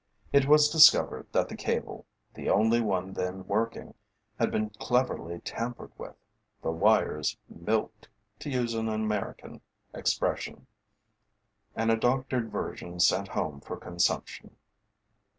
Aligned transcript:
It 0.33 0.47
was 0.47 0.67
discovered 0.71 1.27
that 1.31 1.47
the 1.47 1.55
cable, 1.55 2.07
the 2.33 2.49
only 2.49 2.81
one 2.81 3.13
then 3.13 3.45
working, 3.45 3.93
had 4.39 4.49
been 4.49 4.71
cleverly 4.71 5.41
tampered 5.41 5.91
with, 5.95 6.15
the 6.63 6.71
wires 6.71 7.37
milked, 7.47 8.09
to 8.39 8.49
use 8.49 8.73
an 8.73 8.89
American 8.89 9.61
expression, 9.93 10.65
and 11.75 11.91
a 11.91 11.97
doctored 11.97 12.51
version 12.51 12.99
sent 12.99 13.27
home 13.27 13.59
for 13.61 13.77
consumption. 13.77 14.55